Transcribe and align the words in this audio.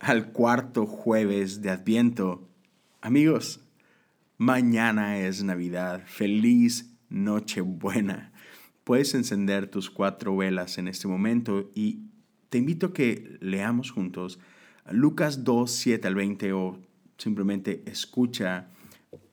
al 0.00 0.32
cuarto 0.32 0.86
jueves 0.86 1.60
de 1.60 1.68
Adviento. 1.70 2.48
Amigos, 3.02 3.60
mañana 4.38 5.18
es 5.18 5.44
Navidad. 5.44 6.02
Feliz 6.06 6.90
Nochebuena. 7.10 8.32
Puedes 8.82 9.14
encender 9.14 9.68
tus 9.68 9.90
cuatro 9.90 10.34
velas 10.38 10.78
en 10.78 10.88
este 10.88 11.06
momento 11.06 11.70
y 11.74 12.00
te 12.48 12.56
invito 12.56 12.86
a 12.86 12.92
que 12.94 13.36
leamos 13.40 13.90
juntos 13.90 14.40
Lucas 14.90 15.44
2, 15.44 15.70
7 15.70 16.08
al 16.08 16.14
20 16.14 16.52
o 16.54 16.78
simplemente 17.18 17.82
escucha 17.84 18.68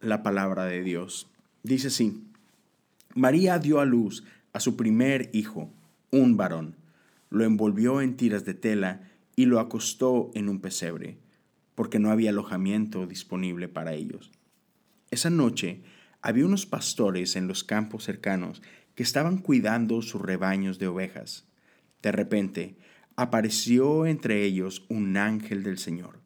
la 0.00 0.24
palabra 0.24 0.64
de 0.64 0.82
Dios. 0.82 1.30
Dice 1.62 1.88
así, 1.88 2.24
María 3.14 3.60
dio 3.60 3.78
a 3.78 3.84
luz 3.84 4.24
a 4.52 4.58
su 4.58 4.76
primer 4.76 5.30
hijo, 5.32 5.70
un 6.10 6.36
varón. 6.36 6.74
Lo 7.30 7.44
envolvió 7.44 8.00
en 8.00 8.16
tiras 8.16 8.44
de 8.44 8.54
tela 8.54 9.08
y 9.36 9.44
lo 9.44 9.60
acostó 9.60 10.30
en 10.34 10.48
un 10.48 10.60
pesebre, 10.60 11.18
porque 11.74 11.98
no 11.98 12.10
había 12.10 12.30
alojamiento 12.30 13.06
disponible 13.06 13.68
para 13.68 13.92
ellos. 13.92 14.32
Esa 15.10 15.28
noche 15.28 15.82
había 16.22 16.46
unos 16.46 16.64
pastores 16.64 17.36
en 17.36 17.46
los 17.46 17.62
campos 17.62 18.04
cercanos 18.04 18.62
que 18.94 19.02
estaban 19.02 19.38
cuidando 19.38 20.00
sus 20.00 20.22
rebaños 20.22 20.78
de 20.78 20.88
ovejas. 20.88 21.44
De 22.02 22.12
repente 22.12 22.78
apareció 23.14 24.06
entre 24.06 24.42
ellos 24.42 24.86
un 24.88 25.18
ángel 25.18 25.62
del 25.62 25.78
Señor, 25.78 26.18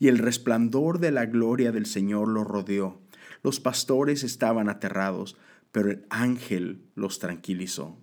y 0.00 0.08
el 0.08 0.18
resplandor 0.18 0.98
de 0.98 1.12
la 1.12 1.26
gloria 1.26 1.70
del 1.70 1.86
Señor 1.86 2.28
los 2.28 2.46
rodeó. 2.46 3.00
Los 3.44 3.60
pastores 3.60 4.24
estaban 4.24 4.68
aterrados, 4.68 5.36
pero 5.70 5.90
el 5.90 6.04
ángel 6.10 6.82
los 6.96 7.20
tranquilizó. 7.20 7.96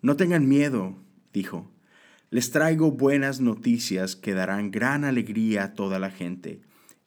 No 0.00 0.16
tengan 0.16 0.48
miedo, 0.48 0.96
dijo 1.32 1.73
les 2.34 2.50
traigo 2.50 2.90
buenas 2.90 3.40
noticias 3.40 4.16
que 4.16 4.34
darán 4.34 4.72
gran 4.72 5.04
alegría 5.04 5.62
a 5.62 5.74
toda 5.74 6.00
la 6.00 6.10
gente. 6.10 6.62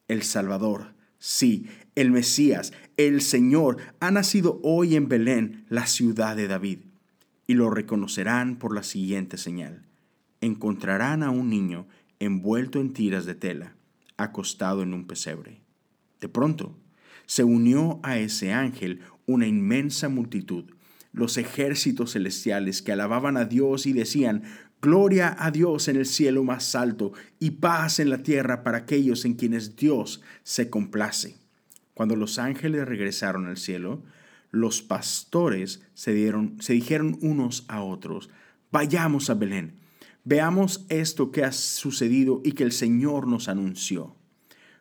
El 0.08 0.22
Salvador, 0.22 0.94
sí, 1.18 1.68
el 1.94 2.10
Mesías, 2.10 2.72
el 2.96 3.20
Señor, 3.20 3.76
ha 4.00 4.10
nacido 4.10 4.58
hoy 4.62 4.96
en 4.96 5.06
Belén, 5.06 5.66
la 5.68 5.86
ciudad 5.86 6.34
de 6.34 6.48
David. 6.48 6.78
Y 7.46 7.52
lo 7.52 7.68
reconocerán 7.68 8.56
por 8.56 8.74
la 8.74 8.82
siguiente 8.82 9.36
señal. 9.36 9.84
Encontrarán 10.40 11.22
a 11.22 11.28
un 11.28 11.50
niño 11.50 11.86
envuelto 12.20 12.80
en 12.80 12.94
tiras 12.94 13.26
de 13.26 13.34
tela, 13.34 13.76
acostado 14.16 14.82
en 14.82 14.94
un 14.94 15.06
pesebre. 15.06 15.60
De 16.22 16.30
pronto, 16.30 16.74
se 17.26 17.44
unió 17.44 18.00
a 18.02 18.16
ese 18.16 18.54
ángel 18.54 19.00
una 19.26 19.46
inmensa 19.46 20.08
multitud, 20.08 20.72
los 21.12 21.36
ejércitos 21.36 22.12
celestiales 22.12 22.82
que 22.82 22.92
alababan 22.92 23.36
a 23.36 23.44
Dios 23.44 23.86
y 23.86 23.92
decían, 23.92 24.42
Gloria 24.80 25.34
a 25.36 25.50
Dios 25.50 25.88
en 25.88 25.96
el 25.96 26.06
cielo 26.06 26.44
más 26.44 26.76
alto 26.76 27.12
y 27.40 27.52
paz 27.52 27.98
en 27.98 28.10
la 28.10 28.18
tierra 28.18 28.62
para 28.62 28.78
aquellos 28.78 29.24
en 29.24 29.34
quienes 29.34 29.74
Dios 29.74 30.22
se 30.44 30.70
complace. 30.70 31.36
Cuando 31.94 32.14
los 32.14 32.38
ángeles 32.38 32.86
regresaron 32.86 33.46
al 33.46 33.56
cielo, 33.56 34.04
los 34.52 34.82
pastores 34.82 35.82
se, 35.94 36.12
dieron, 36.12 36.62
se 36.62 36.74
dijeron 36.74 37.18
unos 37.22 37.64
a 37.66 37.82
otros, 37.82 38.30
vayamos 38.70 39.30
a 39.30 39.34
Belén, 39.34 39.74
veamos 40.22 40.86
esto 40.90 41.32
que 41.32 41.42
ha 41.42 41.50
sucedido 41.50 42.40
y 42.44 42.52
que 42.52 42.62
el 42.62 42.72
Señor 42.72 43.26
nos 43.26 43.48
anunció. 43.48 44.14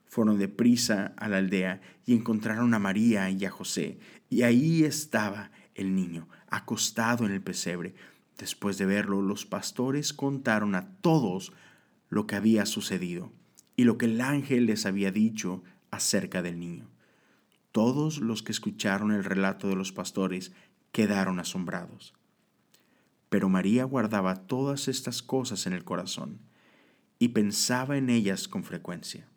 Fueron 0.06 0.38
deprisa 0.38 1.14
a 1.18 1.28
la 1.28 1.38
aldea 1.38 1.82
y 2.06 2.14
encontraron 2.14 2.72
a 2.76 2.80
María 2.80 3.32
y 3.32 3.46
a 3.46 3.50
José, 3.50 3.98
y 4.30 4.44
ahí 4.44 4.84
estaba 4.84 5.50
el 5.78 5.96
niño, 5.96 6.28
acostado 6.50 7.26
en 7.26 7.32
el 7.32 7.42
pesebre. 7.42 7.96
Después 8.38 8.78
de 8.78 8.86
verlo, 8.86 9.22
los 9.22 9.46
pastores 9.46 10.12
contaron 10.12 10.76
a 10.76 10.90
todos 11.02 11.54
lo 12.10 12.28
que 12.28 12.36
había 12.36 12.66
sucedido 12.66 13.32
y 13.76 13.86
lo 13.86 13.98
que 13.98 14.06
el 14.06 14.20
ángel 14.20 14.66
les 14.66 14.86
había 14.86 15.12
dicho 15.12 15.64
acerca 15.92 16.42
del 16.42 16.60
niño. 16.60 16.90
Todos 17.72 18.20
los 18.20 18.44
que 18.44 18.52
escucharon 18.52 19.12
el 19.12 19.24
relato 19.24 19.68
de 19.70 19.76
los 19.76 19.92
pastores 19.92 20.52
quedaron 20.92 21.40
asombrados. 21.40 22.14
Pero 23.30 23.50
María 23.50 23.84
guardaba 23.84 24.48
todas 24.48 24.88
estas 24.88 25.22
cosas 25.22 25.68
en 25.68 25.74
el 25.74 25.84
corazón 25.84 26.40
y 27.20 27.30
pensaba 27.30 27.98
en 27.98 28.10
ellas 28.10 28.48
con 28.48 28.64
frecuencia. 28.64 29.28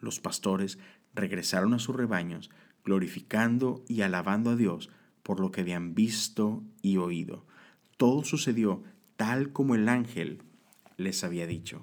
Los 0.00 0.20
pastores 0.20 0.78
regresaron 1.14 1.72
a 1.72 1.78
sus 1.78 1.96
rebaños, 1.96 2.50
glorificando 2.84 3.84
y 3.88 4.02
alabando 4.02 4.50
a 4.50 4.56
Dios 4.56 4.90
por 5.24 5.40
lo 5.40 5.50
que 5.50 5.62
habían 5.62 5.96
visto 5.96 6.62
y 6.80 6.98
oído 6.98 7.44
todo 7.96 8.24
sucedió 8.24 8.82
tal 9.16 9.52
como 9.52 9.74
el 9.74 9.88
ángel 9.88 10.42
les 10.96 11.24
había 11.24 11.46
dicho. 11.46 11.82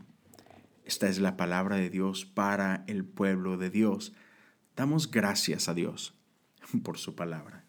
Esta 0.85 1.07
es 1.07 1.19
la 1.19 1.37
palabra 1.37 1.77
de 1.77 1.89
Dios 1.89 2.25
para 2.25 2.83
el 2.87 3.05
pueblo 3.05 3.57
de 3.57 3.69
Dios. 3.69 4.13
Damos 4.75 5.09
gracias 5.09 5.69
a 5.69 5.73
Dios 5.73 6.13
por 6.83 6.97
su 6.97 7.15
palabra. 7.15 7.65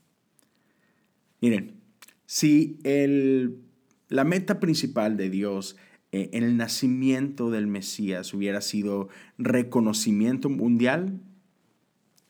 Miren, 1.40 1.80
si 2.26 2.78
el, 2.84 3.62
la 4.08 4.24
meta 4.24 4.60
principal 4.60 5.16
de 5.16 5.30
Dios 5.30 5.76
eh, 6.12 6.30
en 6.32 6.44
el 6.44 6.56
nacimiento 6.56 7.50
del 7.50 7.66
Mesías 7.66 8.32
hubiera 8.34 8.60
sido 8.60 9.08
reconocimiento 9.38 10.48
mundial, 10.48 11.20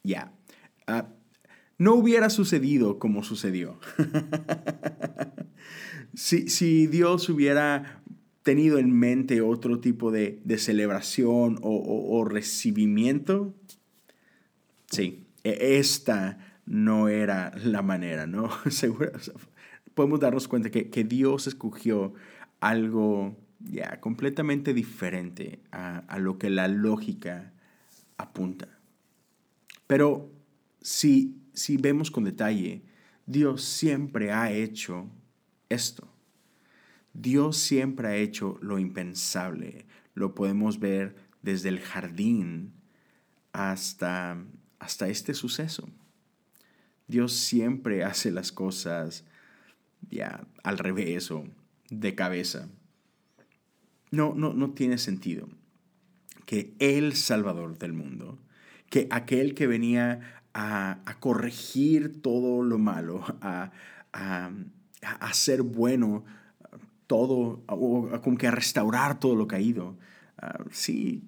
ya, 0.03 0.33
ah, 0.87 1.09
no 1.83 1.95
hubiera 1.95 2.31
sucedido 2.31 3.01
como 3.01 3.25
sucedió. 3.25 3.77
si, 6.15 6.87
Dios 6.87 7.29
hubiera 7.29 8.05
tenido 8.45 8.79
en 8.79 8.93
mente 8.93 9.41
otro 9.41 9.81
tipo 9.81 10.13
de, 10.13 10.41
celebración 10.59 11.59
o, 11.61 12.25
recibimiento, 12.25 13.53
sí, 14.87 15.27
e, 15.43 15.79
esta 15.79 16.39
no 16.67 17.09
era 17.09 17.51
la 17.65 17.83
manera, 17.83 18.29
¿no? 18.29 18.49
podemos 19.95 20.21
darnos 20.21 20.47
cuenta 20.47 20.71
que, 20.71 21.05
Dios 21.05 21.49
escogió 21.49 22.15
algo 22.61 23.37
ya 23.59 24.01
completamente 24.01 24.73
diferente 24.73 25.59
a, 25.73 25.99
a, 25.99 26.21
lo 26.21 26.39
que 26.39 26.49
la 26.49 26.69
lógica 26.69 27.53
apunta. 28.19 28.69
Pero 29.89 30.31
si, 30.83 31.37
si 31.55 31.77
vemos 31.77 32.11
con 32.11 32.25
detalle, 32.25 32.83
Dios 33.27 33.63
siempre 33.63 34.33
ha 34.33 34.53
hecho 34.53 35.09
esto. 35.69 36.09
Dios 37.15 37.57
siempre 37.57 38.09
ha 38.09 38.17
hecho 38.17 38.59
lo 38.61 38.79
impensable. 38.79 39.87
Lo 40.15 40.35
podemos 40.35 40.79
ver 40.79 41.17
desde 41.43 41.69
el 41.69 41.81
jardín 41.81 42.73
hasta, 43.53 44.43
hasta 44.79 45.09
este 45.09 45.35
suceso. 45.35 45.89
Dios 47.07 47.33
siempre 47.33 48.05
hace 48.05 48.31
las 48.31 48.53
cosas 48.53 49.25
ya 50.11 50.47
al 50.63 50.79
revés 50.79 51.31
o 51.31 51.45
de 51.91 52.15
cabeza. 52.15 52.69
No, 54.11 54.35
no, 54.35 54.53
no 54.53 54.73
tiene 54.73 54.99
sentido 54.99 55.49
que 56.47 56.75
el 56.79 57.15
Salvador 57.15 57.79
del 57.79 57.93
mundo, 57.93 58.39
que 58.91 59.07
aquel 59.11 59.55
que 59.55 59.67
venía 59.67 60.42
a, 60.55 61.17
corregir 61.21 62.21
todo 62.23 62.63
lo 62.63 62.79
malo, 62.79 63.25
a, 63.41 63.71
hacer 65.21 65.63
bueno 65.63 66.25
todo, 67.07 67.63
o 67.67 68.21
como 68.23 68.39
que 68.39 68.47
a 68.47 68.51
restaurar 68.51 69.19
todo 69.21 69.37
lo 69.37 69.47
caído. 69.47 69.99
Uh, 70.41 70.69
sí, 70.71 71.23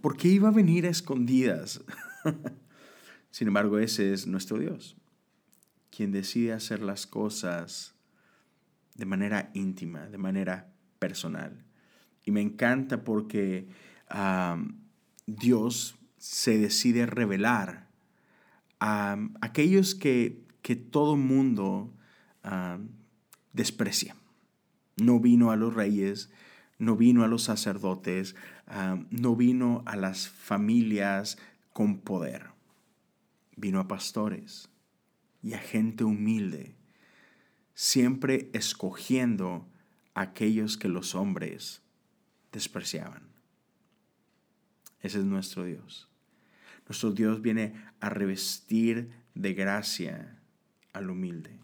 porque 0.00 0.28
iba 0.28 0.48
a 0.48 0.52
venir 0.52 0.86
a 0.86 0.90
escondidas. 0.90 1.82
Sin 3.30 3.48
embargo, 3.48 3.78
ese 3.78 4.12
es 4.12 4.26
nuestro 4.26 4.58
Dios, 4.58 4.96
quien 5.90 6.12
decide 6.12 6.52
hacer 6.52 6.82
las 6.82 7.06
cosas 7.06 7.94
de 8.96 9.06
manera 9.06 9.50
íntima, 9.54 10.06
de 10.08 10.18
manera 10.18 10.72
personal. 10.98 11.64
Y 12.24 12.32
me 12.32 12.40
encanta 12.40 13.04
porque 13.04 13.68
Dios 15.26 15.96
se 16.18 16.58
decide 16.58 17.06
revelar 17.06 17.89
a 18.80 19.18
aquellos 19.40 19.94
que, 19.94 20.42
que 20.62 20.74
todo 20.76 21.16
mundo 21.16 21.92
desprecia. 23.52 24.16
No 24.96 25.20
vino 25.20 25.50
a 25.50 25.56
los 25.56 25.74
reyes, 25.74 26.30
no 26.78 26.96
vino 26.96 27.22
a 27.22 27.28
los 27.28 27.44
sacerdotes, 27.44 28.34
no 29.10 29.36
vino 29.36 29.82
a 29.86 29.96
las 29.96 30.28
familias 30.28 31.38
con 31.72 32.00
poder. 32.00 32.48
Vino 33.56 33.78
a 33.78 33.88
pastores 33.88 34.70
y 35.42 35.54
a 35.54 35.58
gente 35.58 36.04
humilde, 36.04 36.76
siempre 37.74 38.50
escogiendo 38.52 39.68
a 40.14 40.22
aquellos 40.22 40.76
que 40.76 40.88
los 40.88 41.14
hombres 41.14 41.82
despreciaban. 42.52 43.30
Ese 45.00 45.18
es 45.18 45.24
nuestro 45.24 45.64
Dios. 45.64 46.09
Nuestro 46.90 47.12
Dios 47.12 47.40
viene 47.40 47.74
a 48.00 48.10
revestir 48.10 49.12
de 49.36 49.54
gracia 49.54 50.40
al 50.92 51.08
humilde. 51.08 51.60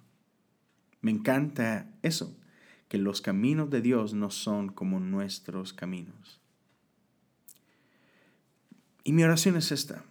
Me 1.00 1.10
encanta 1.10 1.90
eso, 2.02 2.38
que 2.86 2.96
los 2.96 3.22
caminos 3.22 3.68
de 3.68 3.80
Dios 3.80 4.14
no 4.14 4.30
son 4.30 4.68
como 4.68 5.00
nuestros 5.00 5.72
caminos. 5.72 6.40
Y 9.02 9.10
mi 9.10 9.24
oración 9.24 9.56
es 9.56 9.72
esta, 9.72 10.04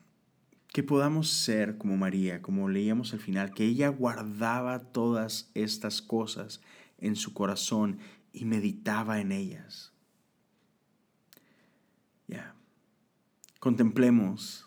que 0.73 0.83
podamos 0.83 1.29
ser 1.29 1.77
como 1.77 1.95
María, 1.95 2.41
como 2.41 2.67
leíamos 2.67 3.13
al 3.13 3.21
final, 3.21 3.53
que 3.53 3.63
ella 3.63 3.87
guardaba 3.87 4.79
todas 4.91 5.49
estas 5.53 6.01
cosas 6.01 6.59
en 6.97 7.15
su 7.15 7.33
corazón 7.33 7.99
y 8.33 8.43
meditaba 8.43 9.21
en 9.21 9.31
ellas. 9.31 9.93
Ya. 12.27 12.53
Contemplemos 13.61 14.64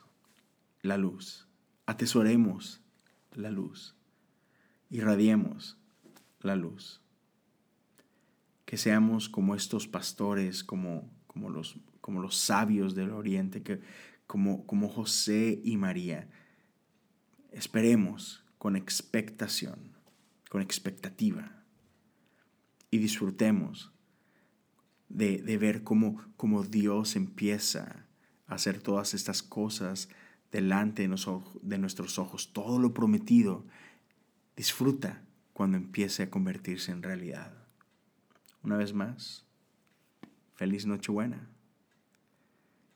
la 0.83 0.97
luz, 0.97 1.49
atesoremos 1.87 2.81
la 3.33 3.51
luz, 3.51 3.95
irradiemos 4.91 5.77
la 6.41 6.57
luz. 6.57 7.01
Que 8.65 8.77
seamos 8.77 9.29
como 9.29 9.55
estos 9.55 9.89
pastores, 9.89 10.63
como, 10.63 11.11
como, 11.27 11.49
los, 11.49 11.77
como 12.01 12.21
los 12.21 12.37
sabios 12.37 12.95
del 12.95 13.11
oriente, 13.11 13.63
que, 13.63 13.81
como, 14.27 14.67
como 14.67 14.89
José 14.89 15.61
y 15.65 15.77
María. 15.79 16.29
Esperemos 17.51 18.45
con 18.59 18.77
expectación, 18.77 19.97
con 20.51 20.61
expectativa 20.61 21.59
y 22.91 22.99
disfrutemos 22.99 23.93
de, 25.09 25.57
ver 25.59 25.83
cómo, 25.83 26.23
cómo, 26.37 26.63
Dios 26.65 27.17
empieza 27.17 28.07
a 28.47 28.55
hacer 28.55 28.81
todas 28.81 29.15
estas 29.15 29.43
cosas 29.43 30.09
delante 30.51 31.07
de, 31.07 31.43
de 31.63 31.79
nuestros 31.79 32.19
ojos, 32.19 32.53
todo 32.53 32.79
lo 32.79 32.95
prometido. 32.95 33.65
Disfruta 34.57 35.23
cuando 35.53 35.77
empiece 35.77 36.25
a 36.25 36.31
convertirse 36.31 36.93
en 36.93 37.03
realidad. 37.03 37.53
Una 38.63 38.77
vez 38.77 38.93
más, 38.93 39.45
feliz 40.55 40.87
Nochebuena. 40.87 41.49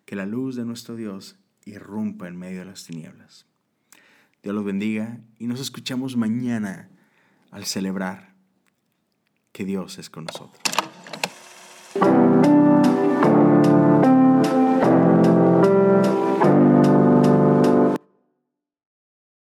Que 0.04 0.16
la 0.16 0.26
luz 0.26 0.56
de 0.56 0.64
nuestro 0.64 0.96
Dios 0.96 1.36
irrumpa 1.64 2.28
en 2.28 2.36
medio 2.36 2.60
de 2.60 2.66
las 2.66 2.84
tinieblas. 2.84 3.46
Dios 4.42 4.54
los 4.54 4.64
bendiga 4.64 5.20
y 5.38 5.46
nos 5.46 5.60
escuchamos 5.60 6.16
mañana 6.16 6.88
al 7.50 7.64
celebrar 7.64 8.34
que 9.52 9.64
Dios 9.64 9.98
es 9.98 10.10
con 10.10 10.24
nosotros. 10.24 10.60